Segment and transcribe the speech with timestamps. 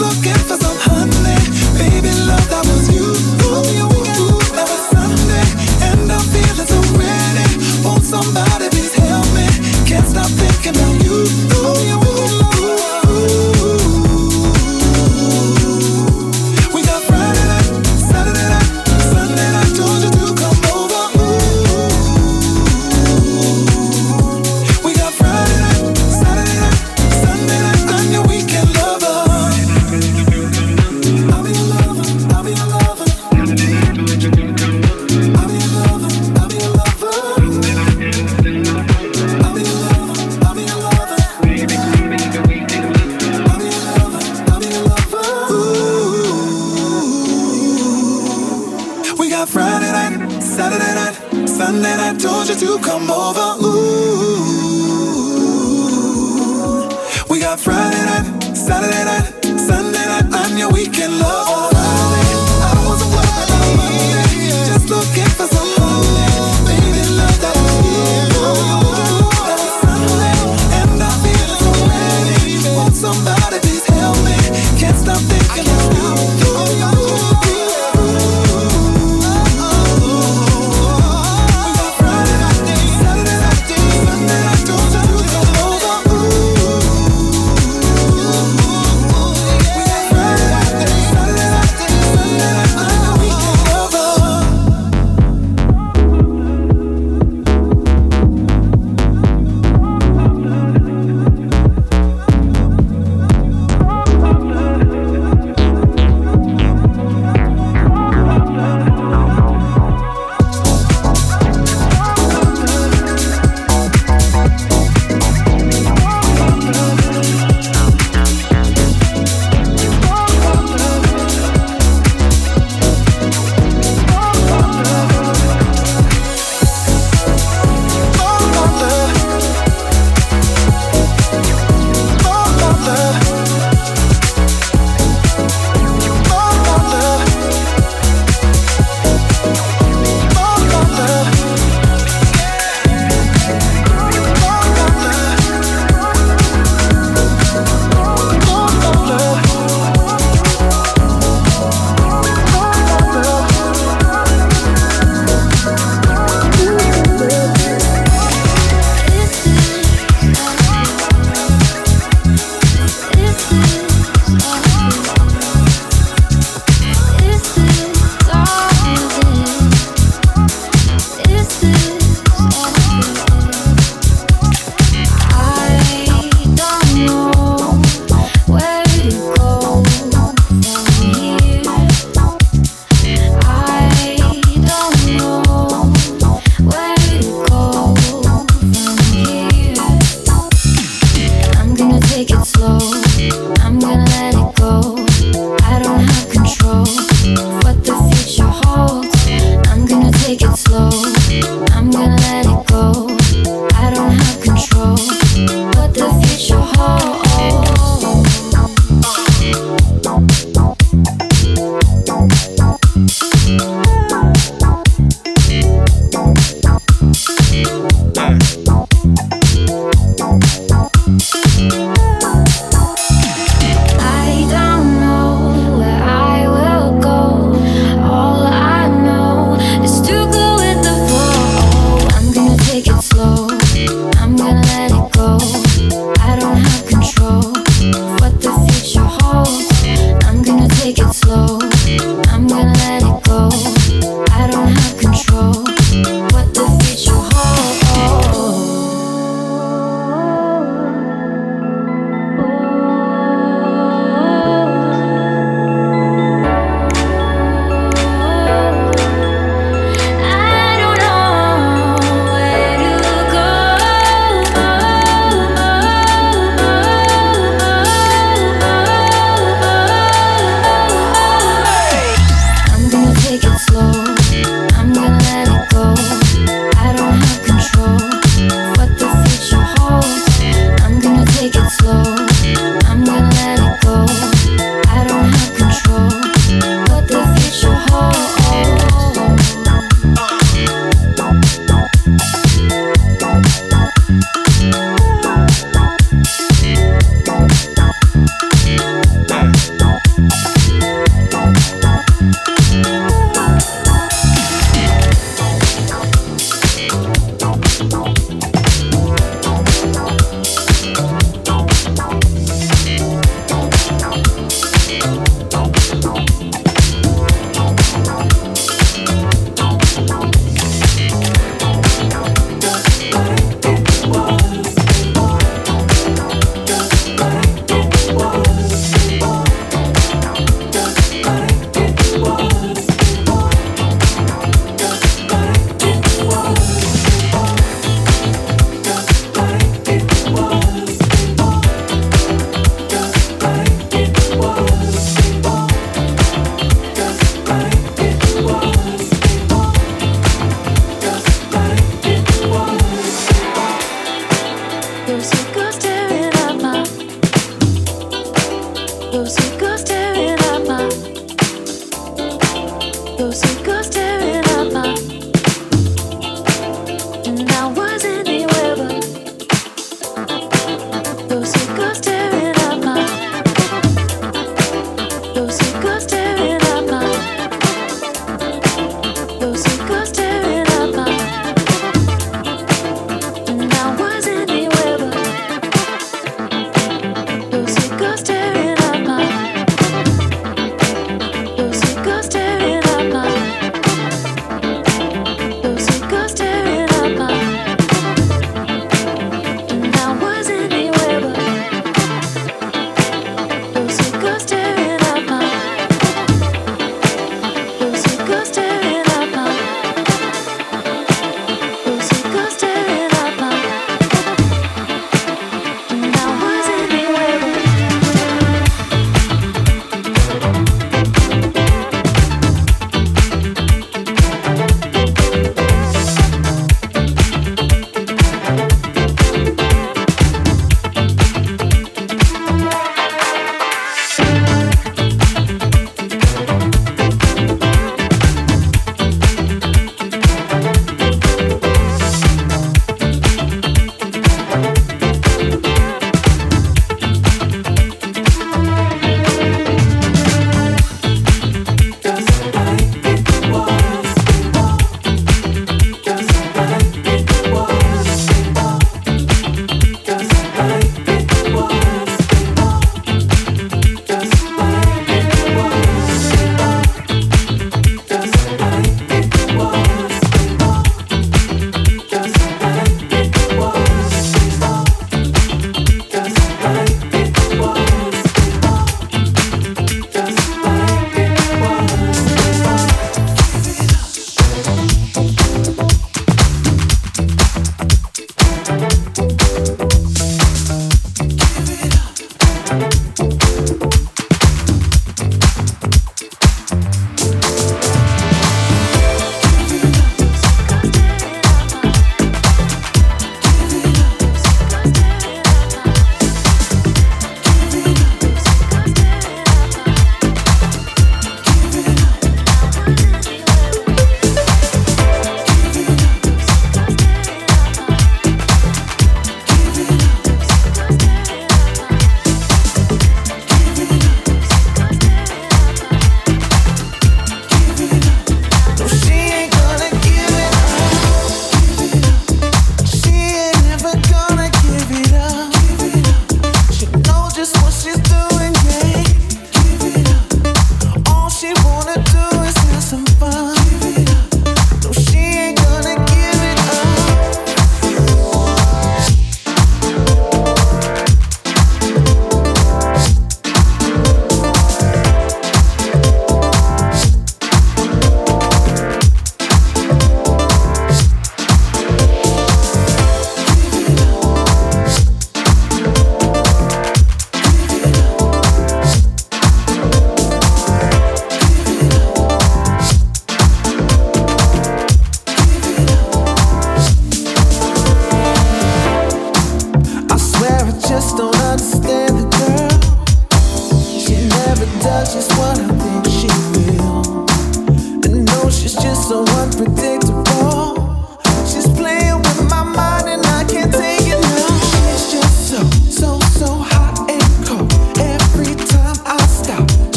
[0.00, 0.69] looking for something